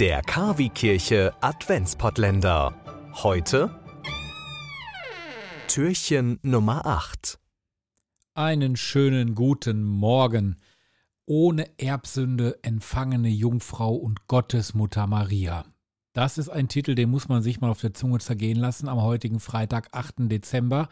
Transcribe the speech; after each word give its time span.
Der 0.00 0.20
Kavi-Kirche 0.20 1.32
Adventspottländer. 1.40 2.74
Heute 3.14 3.80
Türchen 5.68 6.38
Nummer 6.42 6.84
8. 6.84 7.38
Einen 8.34 8.76
schönen 8.76 9.34
guten 9.34 9.84
Morgen. 9.84 10.56
Ohne 11.24 11.78
Erbsünde 11.78 12.58
empfangene 12.62 13.30
Jungfrau 13.30 13.94
und 13.94 14.26
Gottesmutter 14.26 15.06
Maria. 15.06 15.64
Das 16.12 16.36
ist 16.36 16.50
ein 16.50 16.68
Titel, 16.68 16.94
den 16.94 17.08
muss 17.08 17.28
man 17.28 17.40
sich 17.42 17.62
mal 17.62 17.70
auf 17.70 17.80
der 17.80 17.94
Zunge 17.94 18.18
zergehen 18.18 18.58
lassen 18.58 18.88
am 18.88 19.00
heutigen 19.00 19.40
Freitag, 19.40 19.88
8. 19.92 20.30
Dezember. 20.30 20.90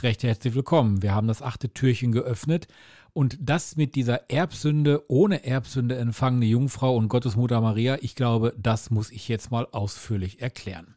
Recht 0.00 0.24
herzlich 0.24 0.54
willkommen. 0.56 1.00
Wir 1.00 1.14
haben 1.14 1.28
das 1.28 1.42
achte 1.42 1.72
Türchen 1.72 2.10
geöffnet 2.10 2.66
und 3.12 3.36
das 3.40 3.76
mit 3.76 3.94
dieser 3.94 4.30
Erbsünde, 4.30 5.04
ohne 5.08 5.44
Erbsünde 5.44 5.96
empfangene 5.96 6.46
Jungfrau 6.46 6.96
und 6.96 7.08
Gottesmutter 7.08 7.60
Maria, 7.60 7.98
ich 8.00 8.14
glaube, 8.14 8.54
das 8.56 8.90
muss 8.90 9.10
ich 9.10 9.28
jetzt 9.28 9.50
mal 9.50 9.66
ausführlich 9.70 10.40
erklären. 10.40 10.96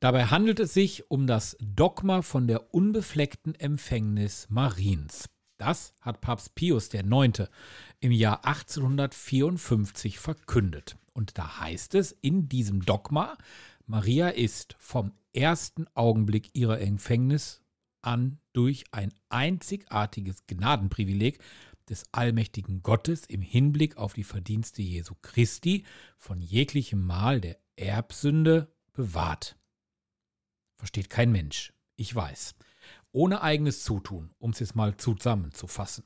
Dabei 0.00 0.26
handelt 0.26 0.60
es 0.60 0.74
sich 0.74 1.10
um 1.10 1.26
das 1.26 1.56
Dogma 1.60 2.22
von 2.22 2.46
der 2.46 2.74
unbefleckten 2.74 3.54
Empfängnis 3.54 4.48
Mariens. 4.50 5.28
Das 5.56 5.94
hat 6.00 6.20
Papst 6.20 6.54
Pius 6.54 6.92
IX. 6.92 7.44
im 8.00 8.12
Jahr 8.12 8.44
1854 8.44 10.18
verkündet. 10.18 10.96
Und 11.12 11.38
da 11.38 11.60
heißt 11.60 11.94
es 11.94 12.12
in 12.12 12.48
diesem 12.48 12.84
Dogma, 12.84 13.38
Maria 13.86 14.28
ist 14.28 14.74
vom 14.78 15.12
ersten 15.32 15.86
Augenblick 15.94 16.50
ihrer 16.54 16.80
Empfängnis 16.80 17.63
an 18.04 18.38
durch 18.52 18.84
ein 18.92 19.12
einzigartiges 19.28 20.46
Gnadenprivileg 20.46 21.40
des 21.88 22.04
allmächtigen 22.12 22.82
Gottes 22.82 23.26
im 23.26 23.42
Hinblick 23.42 23.96
auf 23.96 24.14
die 24.14 24.24
Verdienste 24.24 24.82
Jesu 24.82 25.14
Christi 25.20 25.84
von 26.16 26.40
jeglichem 26.40 27.04
Mal 27.04 27.40
der 27.40 27.58
Erbsünde 27.76 28.72
bewahrt. 28.92 29.58
Versteht 30.76 31.10
kein 31.10 31.30
Mensch, 31.30 31.72
ich 31.96 32.14
weiß. 32.14 32.54
Ohne 33.12 33.42
eigenes 33.42 33.84
Zutun, 33.84 34.32
um 34.38 34.50
es 34.50 34.58
jetzt 34.58 34.74
mal 34.74 34.96
zusammenzufassen. 34.96 36.04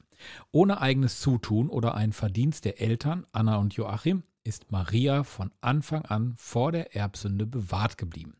Ohne 0.50 0.80
eigenes 0.80 1.20
Zutun 1.20 1.70
oder 1.70 1.94
ein 1.94 2.12
Verdienst 2.12 2.64
der 2.64 2.80
Eltern, 2.80 3.26
Anna 3.32 3.56
und 3.56 3.74
Joachim, 3.74 4.24
ist 4.44 4.70
Maria 4.70 5.24
von 5.24 5.52
Anfang 5.60 6.04
an 6.04 6.34
vor 6.36 6.72
der 6.72 6.94
Erbsünde 6.94 7.46
bewahrt 7.46 7.98
geblieben. 7.98 8.36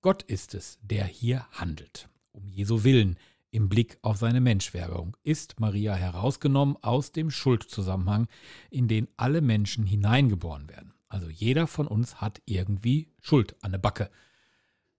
Gott 0.00 0.22
ist 0.22 0.54
es, 0.54 0.78
der 0.82 1.06
hier 1.06 1.46
handelt 1.50 2.08
um 2.38 2.48
Jesu 2.48 2.84
Willen, 2.84 3.16
im 3.50 3.68
Blick 3.68 3.98
auf 4.02 4.16
seine 4.16 4.40
Menschwerdung, 4.40 5.16
ist 5.22 5.58
Maria 5.58 5.94
herausgenommen 5.94 6.76
aus 6.82 7.12
dem 7.12 7.30
Schuldzusammenhang, 7.30 8.28
in 8.70 8.88
den 8.88 9.08
alle 9.16 9.40
Menschen 9.40 9.86
hineingeboren 9.86 10.68
werden. 10.68 10.92
Also 11.08 11.28
jeder 11.30 11.66
von 11.66 11.86
uns 11.86 12.20
hat 12.20 12.42
irgendwie 12.44 13.08
Schuld 13.20 13.56
an 13.62 13.72
der 13.72 13.78
Backe. 13.78 14.10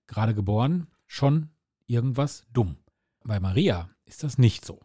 Gerade 0.08 0.34
geboren, 0.34 0.88
schon 1.06 1.50
irgendwas 1.86 2.46
dumm. 2.52 2.78
Bei 3.24 3.40
Maria 3.40 3.90
ist 4.06 4.24
das 4.24 4.38
nicht 4.38 4.66
so. 4.66 4.80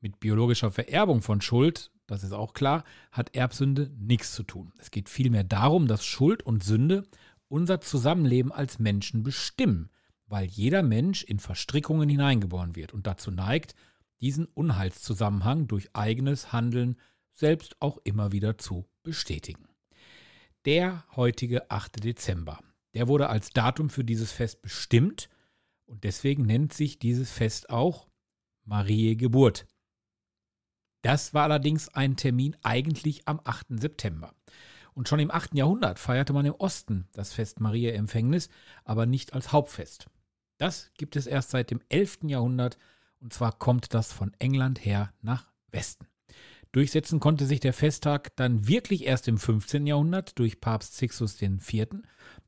Mit 0.00 0.20
biologischer 0.20 0.70
Vererbung 0.70 1.22
von 1.22 1.40
Schuld, 1.40 1.90
das 2.06 2.22
ist 2.22 2.32
auch 2.32 2.52
klar, 2.54 2.84
hat 3.10 3.34
Erbsünde 3.34 3.90
nichts 3.98 4.32
zu 4.32 4.44
tun. 4.44 4.72
Es 4.78 4.90
geht 4.90 5.08
vielmehr 5.08 5.44
darum, 5.44 5.88
dass 5.88 6.04
Schuld 6.04 6.42
und 6.44 6.62
Sünde 6.62 7.04
unser 7.48 7.80
Zusammenleben 7.80 8.52
als 8.52 8.78
Menschen 8.78 9.22
bestimmen 9.22 9.90
weil 10.26 10.46
jeder 10.46 10.82
Mensch 10.82 11.22
in 11.22 11.38
Verstrickungen 11.38 12.08
hineingeboren 12.08 12.76
wird 12.76 12.94
und 12.94 13.06
dazu 13.06 13.30
neigt, 13.30 13.74
diesen 14.20 14.46
Unheilszusammenhang 14.46 15.66
durch 15.66 15.90
eigenes 15.94 16.52
Handeln 16.52 16.96
selbst 17.32 17.76
auch 17.80 17.98
immer 18.04 18.32
wieder 18.32 18.58
zu 18.58 18.86
bestätigen. 19.02 19.68
Der 20.64 21.04
heutige 21.14 21.70
8. 21.70 22.02
Dezember, 22.02 22.58
der 22.94 23.08
wurde 23.08 23.28
als 23.28 23.50
Datum 23.50 23.90
für 23.90 24.04
dieses 24.04 24.32
Fest 24.32 24.62
bestimmt 24.62 25.28
und 25.84 26.04
deswegen 26.04 26.46
nennt 26.46 26.72
sich 26.72 26.98
dieses 26.98 27.30
Fest 27.30 27.68
auch 27.68 28.08
Marie 28.64 29.16
Geburt. 29.16 29.66
Das 31.02 31.34
war 31.34 31.42
allerdings 31.42 31.90
ein 31.90 32.16
Termin 32.16 32.56
eigentlich 32.62 33.28
am 33.28 33.40
8. 33.44 33.78
September. 33.78 34.34
Und 34.94 35.08
schon 35.08 35.18
im 35.18 35.30
8. 35.30 35.54
Jahrhundert 35.54 35.98
feierte 35.98 36.32
man 36.32 36.46
im 36.46 36.54
Osten 36.54 37.08
das 37.12 37.32
Fest 37.34 37.60
Maria 37.60 37.92
Empfängnis, 37.92 38.48
aber 38.84 39.04
nicht 39.04 39.34
als 39.34 39.52
Hauptfest. 39.52 40.08
Das 40.58 40.90
gibt 40.96 41.16
es 41.16 41.26
erst 41.26 41.50
seit 41.50 41.70
dem 41.70 41.80
11. 41.88 42.20
Jahrhundert 42.24 42.78
und 43.20 43.32
zwar 43.32 43.58
kommt 43.58 43.94
das 43.94 44.12
von 44.12 44.32
England 44.38 44.84
her 44.84 45.12
nach 45.22 45.50
Westen. 45.70 46.06
Durchsetzen 46.72 47.20
konnte 47.20 47.46
sich 47.46 47.60
der 47.60 47.72
Festtag 47.72 48.34
dann 48.36 48.66
wirklich 48.66 49.04
erst 49.04 49.28
im 49.28 49.38
15. 49.38 49.86
Jahrhundert 49.86 50.38
durch 50.38 50.60
Papst 50.60 50.96
Sixtus 50.96 51.40
IV., 51.40 51.86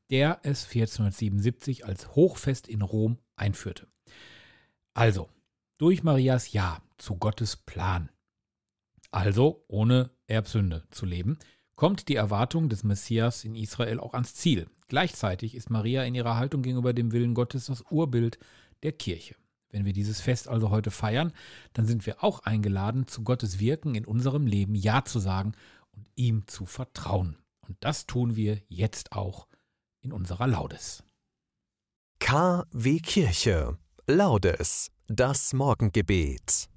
der 0.09 0.39
es 0.43 0.65
1477 0.65 1.85
als 1.85 2.15
Hochfest 2.15 2.67
in 2.67 2.81
Rom 2.81 3.17
einführte. 3.35 3.87
Also, 4.93 5.29
durch 5.77 6.03
Marias 6.03 6.51
Ja 6.51 6.81
zu 6.97 7.15
Gottes 7.15 7.55
Plan, 7.55 8.09
also 9.11 9.63
ohne 9.67 10.11
Erbsünde 10.27 10.83
zu 10.91 11.05
leben, 11.05 11.39
kommt 11.77 12.09
die 12.09 12.15
Erwartung 12.15 12.67
des 12.67 12.83
Messias 12.83 13.45
in 13.45 13.55
Israel 13.55 14.01
auch 14.01 14.13
ans 14.13 14.35
Ziel. 14.35 14.67
Gleichzeitig 14.89 15.55
ist 15.55 15.69
Maria 15.69 16.03
in 16.03 16.15
ihrer 16.15 16.35
Haltung 16.35 16.63
gegenüber 16.63 16.91
dem 16.91 17.13
Willen 17.13 17.33
Gottes 17.33 17.67
das 17.67 17.83
Urbild 17.89 18.37
der 18.83 18.91
Kirche. 18.91 19.35
Wenn 19.69 19.85
wir 19.85 19.93
dieses 19.93 20.19
Fest 20.19 20.47
also 20.47 20.71
heute 20.71 20.91
feiern, 20.91 21.33
dann 21.73 21.85
sind 21.85 22.05
wir 22.05 22.23
auch 22.23 22.39
eingeladen, 22.39 23.07
zu 23.07 23.23
Gottes 23.23 23.59
Wirken 23.59 23.95
in 23.95 24.05
unserem 24.05 24.47
Leben 24.47 24.75
Ja 24.75 25.05
zu 25.05 25.19
sagen 25.19 25.53
und 25.95 26.07
ihm 26.15 26.47
zu 26.47 26.65
vertrauen. 26.65 27.37
Und 27.67 27.77
das 27.81 28.07
tun 28.07 28.35
wir 28.35 28.61
jetzt 28.69 29.11
auch 29.11 29.47
in 30.01 30.11
unserer 30.11 30.47
Laudes. 30.47 31.03
KW 32.19 32.99
Kirche 32.99 33.77
Laudes, 34.07 34.89
das 35.07 35.53
Morgengebet. 35.53 36.69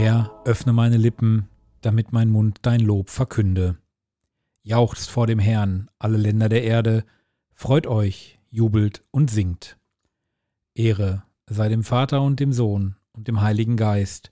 Herr, 0.00 0.40
öffne 0.44 0.72
meine 0.72 0.96
Lippen, 0.96 1.48
damit 1.80 2.12
mein 2.12 2.30
Mund 2.30 2.60
dein 2.62 2.78
Lob 2.78 3.10
verkünde. 3.10 3.78
Jauchzt 4.62 5.10
vor 5.10 5.26
dem 5.26 5.40
Herrn, 5.40 5.90
alle 5.98 6.18
Länder 6.18 6.48
der 6.48 6.62
Erde, 6.62 7.04
freut 7.52 7.88
euch, 7.88 8.38
jubelt 8.48 9.02
und 9.10 9.28
singt. 9.28 9.76
Ehre 10.72 11.24
sei 11.48 11.68
dem 11.68 11.82
Vater 11.82 12.22
und 12.22 12.38
dem 12.38 12.52
Sohn 12.52 12.94
und 13.10 13.26
dem 13.26 13.40
Heiligen 13.40 13.76
Geist, 13.76 14.30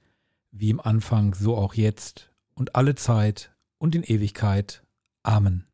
wie 0.53 0.71
im 0.71 0.79
Anfang, 0.79 1.35
so 1.35 1.57
auch 1.57 1.75
jetzt 1.75 2.31
und 2.55 2.77
alle 2.77 2.95
Zeit 2.95 3.53
und 3.79 3.97
in 3.97 4.05
Ewigkeit. 4.05 4.85
Amen. 5.25 5.67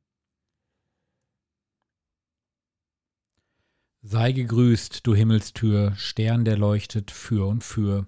Sei 4.01 4.33
gegrüßt, 4.33 5.07
du 5.07 5.15
Himmelstür, 5.15 5.95
Stern, 5.97 6.47
der 6.47 6.57
leuchtet 6.57 7.11
für 7.11 7.47
und 7.47 7.63
für, 7.63 8.07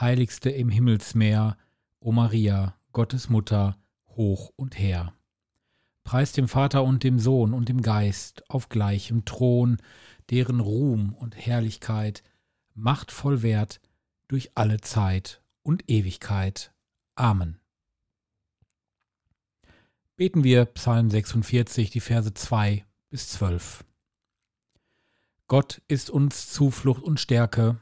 Heiligste 0.00 0.50
im 0.50 0.68
Himmelsmeer, 0.68 1.56
O 2.00 2.12
Maria, 2.12 2.74
Gottes 2.92 3.28
Mutter, 3.28 3.76
hoch 4.08 4.52
und 4.56 4.78
her. 4.78 5.12
Preis 6.04 6.32
dem 6.32 6.48
Vater 6.48 6.84
und 6.84 7.02
dem 7.04 7.18
Sohn 7.18 7.52
und 7.52 7.68
dem 7.68 7.82
Geist 7.82 8.48
auf 8.48 8.68
gleichem 8.68 9.24
Thron, 9.24 9.78
deren 10.30 10.60
Ruhm 10.60 11.14
und 11.14 11.36
Herrlichkeit 11.36 12.22
machtvoll 12.74 13.42
wert 13.42 13.80
durch 14.28 14.52
alle 14.54 14.80
Zeit 14.80 15.42
und 15.62 15.90
Ewigkeit. 15.90 16.72
Amen. 17.14 17.58
Beten 20.16 20.44
wir 20.44 20.64
Psalm 20.64 21.10
46, 21.10 21.90
die 21.90 22.00
Verse 22.00 22.32
2 22.32 22.84
bis 23.10 23.28
12. 23.28 23.84
Gott 25.46 25.82
ist 25.88 26.10
uns 26.10 26.50
Zuflucht 26.50 27.02
und 27.02 27.20
Stärke, 27.20 27.78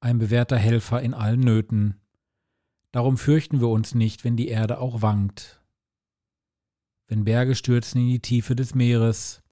ein 0.00 0.18
bewährter 0.18 0.56
Helfer 0.56 1.02
in 1.02 1.14
allen 1.14 1.40
Nöten. 1.40 2.00
Darum 2.92 3.16
fürchten 3.16 3.60
wir 3.60 3.68
uns 3.68 3.94
nicht, 3.94 4.24
wenn 4.24 4.36
die 4.36 4.48
Erde 4.48 4.78
auch 4.78 5.02
wankt, 5.02 5.60
wenn 7.06 7.24
Berge 7.24 7.54
stürzen 7.54 8.00
in 8.00 8.08
die 8.08 8.20
Tiefe 8.20 8.54
des 8.54 8.74
Meeres, 8.74 9.42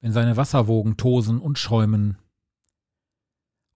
wenn 0.00 0.12
seine 0.12 0.36
Wasserwogen 0.36 0.96
tosen 0.96 1.40
und 1.40 1.58
schäumen 1.58 2.18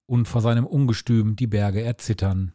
und 0.06 0.28
vor 0.28 0.40
seinem 0.40 0.66
Ungestüm 0.66 1.36
die 1.36 1.46
Berge 1.46 1.82
erzittern. 1.82 2.52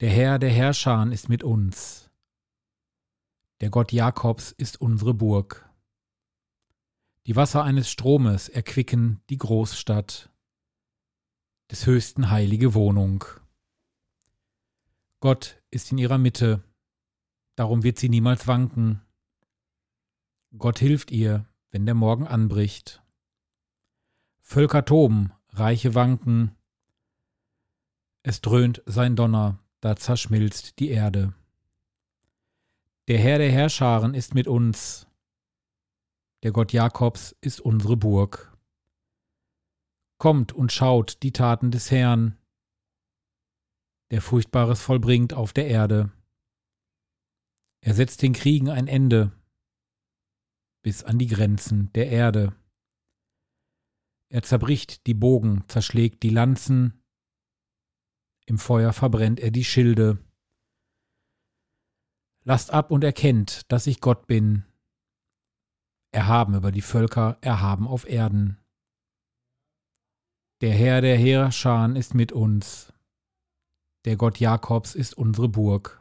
Der 0.00 0.10
Herr 0.10 0.38
der 0.38 0.50
Herrscher 0.50 1.10
ist 1.10 1.28
mit 1.28 1.42
uns. 1.42 2.10
Der 3.60 3.70
Gott 3.70 3.92
Jakobs 3.92 4.52
ist 4.52 4.80
unsere 4.80 5.14
Burg. 5.14 5.68
Die 7.26 7.34
Wasser 7.34 7.64
eines 7.64 7.90
Stromes 7.90 8.48
erquicken 8.48 9.20
die 9.30 9.38
Großstadt, 9.38 10.30
des 11.70 11.86
höchsten 11.86 12.30
heilige 12.30 12.74
Wohnung. 12.74 13.24
Gott 15.20 15.62
ist 15.70 15.92
in 15.92 15.98
ihrer 15.98 16.18
Mitte, 16.18 16.62
darum 17.54 17.82
wird 17.82 17.98
sie 17.98 18.08
niemals 18.08 18.46
wanken. 18.46 19.02
Gott 20.56 20.78
hilft 20.78 21.10
ihr, 21.10 21.46
wenn 21.70 21.86
der 21.86 21.94
Morgen 21.94 22.26
anbricht. 22.26 23.02
Völker 24.40 24.84
toben, 24.84 25.32
Reiche 25.48 25.94
wanken, 25.94 26.56
es 28.28 28.40
dröhnt 28.40 28.82
sein 28.86 29.14
Donner, 29.14 29.60
da 29.80 29.94
zerschmilzt 29.94 30.80
die 30.80 30.88
Erde. 30.88 31.32
Der 33.06 33.18
Herr 33.18 33.38
der 33.38 33.52
Herrscharen 33.52 34.14
ist 34.14 34.34
mit 34.34 34.48
uns, 34.48 35.06
der 36.42 36.50
Gott 36.50 36.72
Jakobs 36.72 37.36
ist 37.40 37.60
unsere 37.60 37.96
Burg. 37.96 38.55
Kommt 40.18 40.52
und 40.52 40.72
schaut 40.72 41.22
die 41.22 41.32
Taten 41.32 41.70
des 41.70 41.90
Herrn, 41.90 42.38
der 44.10 44.22
Furchtbares 44.22 44.80
vollbringt 44.80 45.34
auf 45.34 45.52
der 45.52 45.66
Erde. 45.66 46.12
Er 47.80 47.94
setzt 47.94 48.22
den 48.22 48.32
Kriegen 48.32 48.70
ein 48.70 48.88
Ende 48.88 49.32
bis 50.82 51.02
an 51.02 51.18
die 51.18 51.26
Grenzen 51.26 51.92
der 51.94 52.08
Erde. 52.08 52.54
Er 54.28 54.42
zerbricht 54.42 55.06
die 55.06 55.14
Bogen, 55.14 55.64
zerschlägt 55.68 56.22
die 56.22 56.30
Lanzen, 56.30 57.02
im 58.46 58.58
Feuer 58.58 58.92
verbrennt 58.92 59.40
er 59.40 59.50
die 59.50 59.64
Schilde. 59.64 60.24
Lasst 62.44 62.70
ab 62.70 62.92
und 62.92 63.02
erkennt, 63.02 63.70
dass 63.72 63.88
ich 63.88 64.00
Gott 64.00 64.28
bin, 64.28 64.64
erhaben 66.12 66.54
über 66.54 66.70
die 66.70 66.82
Völker, 66.82 67.38
erhaben 67.40 67.88
auf 67.88 68.08
Erden. 68.08 68.64
Der 70.62 70.72
Herr 70.72 71.02
der 71.02 71.18
Heerscharen 71.18 71.96
ist 71.96 72.14
mit 72.14 72.32
uns, 72.32 72.90
der 74.06 74.16
Gott 74.16 74.40
Jakobs 74.40 74.94
ist 74.94 75.12
unsere 75.12 75.50
Burg. 75.50 76.00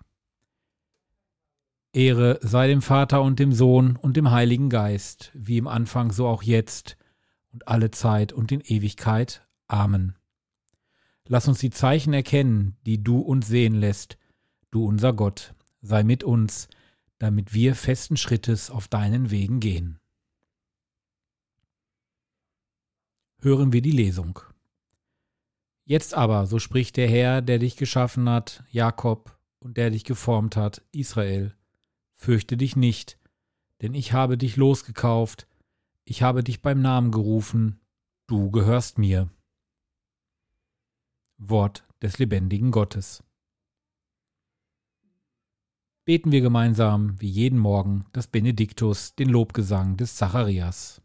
Ehre 1.91 2.39
sei 2.41 2.67
dem 2.67 2.81
Vater 2.81 3.21
und 3.21 3.39
dem 3.39 3.51
Sohn 3.51 3.97
und 3.97 4.15
dem 4.15 4.31
Heiligen 4.31 4.69
Geist, 4.69 5.31
wie 5.33 5.57
im 5.57 5.67
Anfang 5.67 6.13
so 6.13 6.25
auch 6.25 6.41
jetzt 6.41 6.95
und 7.51 7.67
alle 7.67 7.91
Zeit 7.91 8.31
und 8.31 8.49
in 8.53 8.61
Ewigkeit. 8.61 9.45
Amen. 9.67 10.15
Lass 11.27 11.49
uns 11.49 11.59
die 11.59 11.69
Zeichen 11.69 12.13
erkennen, 12.13 12.77
die 12.85 13.03
du 13.03 13.19
uns 13.19 13.47
sehen 13.47 13.75
lässt, 13.75 14.17
du 14.71 14.85
unser 14.85 15.11
Gott, 15.11 15.53
sei 15.81 16.03
mit 16.03 16.23
uns, 16.23 16.69
damit 17.17 17.53
wir 17.53 17.75
festen 17.75 18.15
Schrittes 18.15 18.69
auf 18.69 18.87
deinen 18.87 19.31
Wegen 19.31 19.59
gehen. 19.59 19.99
Hören 23.45 23.71
wir 23.71 23.83
die 23.83 23.91
Lesung. 23.91 24.39
Jetzt 25.85 26.15
aber, 26.15 26.47
so 26.47 26.57
spricht 26.57 26.97
der 26.97 27.07
Herr, 27.07 27.43
der 27.43 27.59
dich 27.59 27.77
geschaffen 27.77 28.27
hat, 28.27 28.63
Jakob, 28.71 29.37
und 29.59 29.77
der 29.77 29.91
dich 29.91 30.03
geformt 30.03 30.57
hat, 30.57 30.83
Israel, 30.91 31.55
fürchte 32.15 32.57
dich 32.57 32.75
nicht, 32.75 33.19
denn 33.81 33.93
ich 33.93 34.13
habe 34.13 34.37
dich 34.37 34.57
losgekauft, 34.57 35.47
ich 36.05 36.23
habe 36.23 36.43
dich 36.43 36.63
beim 36.63 36.81
Namen 36.81 37.11
gerufen, 37.11 37.79
du 38.25 38.49
gehörst 38.49 38.97
mir. 38.97 39.29
Wort 41.37 41.83
des 42.01 42.17
lebendigen 42.17 42.71
Gottes. 42.71 43.23
Beten 46.03 46.31
wir 46.31 46.41
gemeinsam 46.41 47.19
wie 47.21 47.29
jeden 47.29 47.59
Morgen 47.59 48.05
das 48.11 48.25
Benediktus, 48.25 49.15
den 49.15 49.29
Lobgesang 49.29 49.97
des 49.97 50.15
Zacharias. 50.15 51.04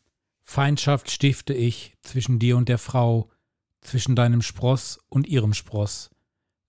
Feindschaft 0.51 1.09
stifte 1.09 1.53
ich 1.53 1.95
zwischen 2.01 2.37
dir 2.37 2.57
und 2.57 2.67
der 2.67 2.77
Frau, 2.77 3.29
zwischen 3.79 4.17
deinem 4.17 4.41
Spross 4.41 4.99
und 5.07 5.25
ihrem 5.25 5.53
Spross. 5.53 6.09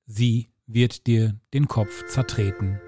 Sie 0.06 0.52
wird 0.68 1.08
dir 1.08 1.40
den 1.52 1.66
Kopf 1.66 2.06
zertreten. 2.06 2.80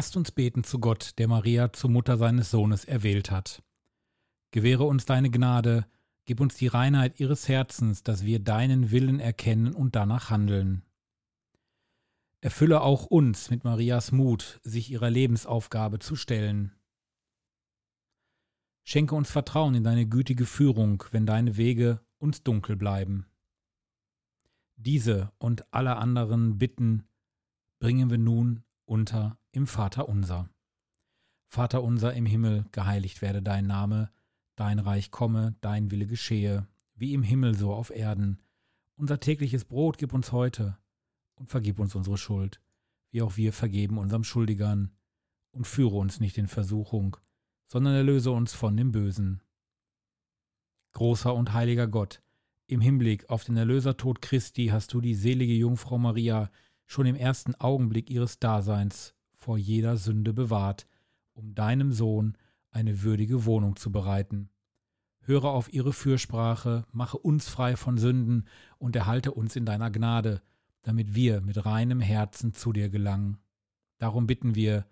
Lasst 0.00 0.16
uns 0.16 0.32
beten 0.32 0.64
zu 0.64 0.78
Gott, 0.78 1.18
der 1.18 1.28
Maria 1.28 1.74
zur 1.74 1.90
Mutter 1.90 2.16
seines 2.16 2.50
Sohnes 2.50 2.86
erwählt 2.86 3.30
hat. 3.30 3.62
Gewähre 4.50 4.84
uns 4.84 5.04
deine 5.04 5.30
Gnade, 5.30 5.86
gib 6.24 6.40
uns 6.40 6.54
die 6.54 6.68
Reinheit 6.68 7.20
ihres 7.20 7.48
Herzens, 7.48 8.02
dass 8.02 8.24
wir 8.24 8.38
deinen 8.38 8.92
Willen 8.92 9.20
erkennen 9.20 9.74
und 9.74 9.94
danach 9.96 10.30
handeln. 10.30 10.86
Erfülle 12.40 12.80
auch 12.80 13.04
uns 13.04 13.50
mit 13.50 13.64
Marias 13.64 14.10
Mut, 14.10 14.58
sich 14.64 14.90
ihrer 14.90 15.10
Lebensaufgabe 15.10 15.98
zu 15.98 16.16
stellen. 16.16 16.72
Schenke 18.84 19.14
uns 19.14 19.30
Vertrauen 19.30 19.74
in 19.74 19.84
deine 19.84 20.06
gütige 20.06 20.46
Führung, 20.46 21.04
wenn 21.10 21.26
deine 21.26 21.58
Wege 21.58 22.00
uns 22.16 22.42
dunkel 22.42 22.76
bleiben. 22.76 23.26
Diese 24.76 25.30
und 25.36 25.70
alle 25.74 25.96
anderen 25.98 26.56
Bitten 26.56 27.02
bringen 27.80 28.08
wir 28.08 28.16
nun 28.16 28.62
unter 28.86 29.36
im 29.52 29.66
Vater 29.66 30.08
unser. 30.08 30.48
Vater 31.48 31.82
unser 31.82 32.14
im 32.14 32.26
Himmel, 32.26 32.64
geheiligt 32.72 33.22
werde 33.22 33.42
dein 33.42 33.66
Name, 33.66 34.10
dein 34.56 34.78
Reich 34.78 35.10
komme, 35.10 35.56
dein 35.60 35.90
Wille 35.90 36.06
geschehe, 36.06 36.68
wie 36.94 37.14
im 37.14 37.22
Himmel 37.22 37.56
so 37.56 37.72
auf 37.72 37.90
Erden. 37.90 38.40
Unser 38.96 39.18
tägliches 39.18 39.64
Brot 39.64 39.98
gib 39.98 40.12
uns 40.12 40.32
heute 40.32 40.78
und 41.34 41.50
vergib 41.50 41.80
uns 41.80 41.94
unsere 41.94 42.18
Schuld, 42.18 42.60
wie 43.10 43.22
auch 43.22 43.36
wir 43.36 43.52
vergeben 43.52 43.98
unserem 43.98 44.24
Schuldigern. 44.24 44.92
Und 45.52 45.66
führe 45.66 45.96
uns 45.96 46.20
nicht 46.20 46.38
in 46.38 46.46
Versuchung, 46.46 47.16
sondern 47.66 47.94
erlöse 47.94 48.30
uns 48.30 48.52
von 48.52 48.76
dem 48.76 48.92
Bösen. 48.92 49.42
Großer 50.92 51.34
und 51.34 51.52
heiliger 51.52 51.88
Gott, 51.88 52.22
im 52.68 52.80
Hinblick 52.80 53.28
auf 53.30 53.42
den 53.42 53.56
Erlösertod 53.56 54.22
Christi 54.22 54.66
hast 54.66 54.94
du 54.94 55.00
die 55.00 55.16
selige 55.16 55.54
Jungfrau 55.54 55.98
Maria 55.98 56.52
schon 56.86 57.06
im 57.06 57.16
ersten 57.16 57.56
Augenblick 57.56 58.10
ihres 58.10 58.38
Daseins 58.38 59.16
vor 59.40 59.58
jeder 59.58 59.96
Sünde 59.96 60.32
bewahrt, 60.32 60.86
um 61.32 61.54
deinem 61.54 61.92
Sohn 61.92 62.36
eine 62.70 63.02
würdige 63.02 63.44
Wohnung 63.46 63.76
zu 63.76 63.90
bereiten. 63.90 64.50
Höre 65.22 65.46
auf 65.46 65.72
ihre 65.72 65.92
Fürsprache, 65.92 66.86
mache 66.92 67.18
uns 67.18 67.48
frei 67.48 67.76
von 67.76 67.98
Sünden 67.98 68.46
und 68.78 68.96
erhalte 68.96 69.32
uns 69.32 69.56
in 69.56 69.66
deiner 69.66 69.90
Gnade, 69.90 70.42
damit 70.82 71.14
wir 71.14 71.40
mit 71.40 71.64
reinem 71.64 72.00
Herzen 72.00 72.52
zu 72.52 72.72
dir 72.72 72.88
gelangen. 72.88 73.38
Darum 73.98 74.26
bitten 74.26 74.54
wir 74.54 74.86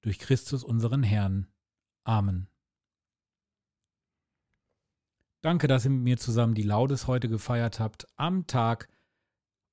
durch 0.00 0.18
Christus 0.18 0.64
unseren 0.64 1.02
Herrn. 1.02 1.46
Amen. 2.04 2.48
Danke, 5.42 5.66
dass 5.66 5.84
ihr 5.84 5.90
mit 5.90 6.02
mir 6.02 6.16
zusammen 6.16 6.54
die 6.54 6.62
Laudes 6.62 7.06
heute 7.06 7.28
gefeiert 7.28 7.78
habt, 7.78 8.06
am 8.16 8.46
Tag 8.46 8.88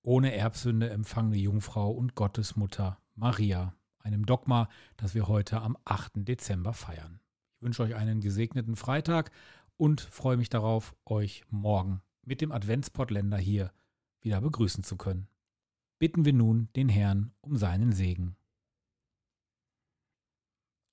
ohne 0.03 0.33
Erbsünde 0.35 0.89
empfangene 0.89 1.37
Jungfrau 1.37 1.91
und 1.91 2.15
Gottesmutter 2.15 3.01
Maria 3.15 3.73
einem 4.03 4.25
Dogma, 4.25 4.69
das 4.97 5.15
wir 5.15 5.27
heute 5.27 5.61
am 5.61 5.77
8. 5.85 6.13
Dezember 6.15 6.73
feiern. 6.73 7.19
Ich 7.55 7.61
wünsche 7.61 7.83
euch 7.83 7.95
einen 7.95 8.21
gesegneten 8.21 8.75
Freitag 8.75 9.31
und 9.77 10.01
freue 10.01 10.37
mich 10.37 10.49
darauf, 10.49 10.95
euch 11.05 11.43
morgen 11.49 12.01
mit 12.23 12.41
dem 12.41 12.51
Adventsportländer 12.51 13.37
hier 13.37 13.71
wieder 14.21 14.41
begrüßen 14.41 14.83
zu 14.83 14.97
können. 14.97 15.27
Bitten 15.99 16.25
wir 16.25 16.33
nun 16.33 16.69
den 16.75 16.89
Herrn 16.89 17.33
um 17.41 17.55
seinen 17.55 17.91
Segen. 17.91 18.35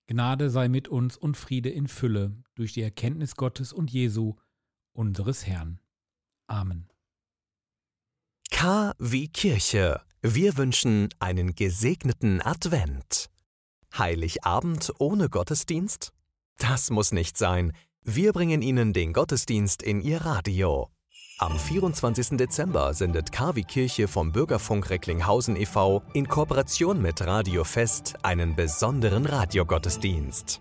Gnade 0.06 0.48
sei 0.48 0.68
mit 0.68 0.88
uns 0.88 1.16
und 1.16 1.36
Friede 1.36 1.68
in 1.68 1.86
Fülle 1.86 2.34
durch 2.54 2.72
die 2.72 2.82
Erkenntnis 2.82 3.36
Gottes 3.36 3.72
und 3.72 3.90
Jesu, 3.90 4.36
unseres 4.92 5.46
Herrn. 5.46 5.80
Amen. 6.46 6.88
K 8.50 8.92
wie 8.98 9.28
Kirche 9.28 10.00
wir 10.22 10.56
wünschen 10.56 11.10
einen 11.20 11.54
gesegneten 11.54 12.42
Advent. 12.42 13.30
Heiligabend 13.96 14.92
ohne 14.98 15.28
Gottesdienst? 15.28 16.12
Das 16.58 16.90
muss 16.90 17.12
nicht 17.12 17.38
sein. 17.38 17.72
Wir 18.02 18.32
bringen 18.32 18.60
Ihnen 18.60 18.92
den 18.92 19.12
Gottesdienst 19.12 19.80
in 19.80 20.00
Ihr 20.00 20.22
Radio. 20.22 20.88
Am 21.38 21.56
24. 21.56 22.36
Dezember 22.36 22.94
sendet 22.94 23.30
KW 23.30 23.62
Kirche 23.62 24.08
vom 24.08 24.32
Bürgerfunk 24.32 24.90
Recklinghausen 24.90 25.54
e.V. 25.54 26.02
in 26.14 26.26
Kooperation 26.26 27.00
mit 27.00 27.20
Radio 27.20 27.62
Fest 27.62 28.16
einen 28.24 28.56
besonderen 28.56 29.24
Radiogottesdienst. 29.24 30.60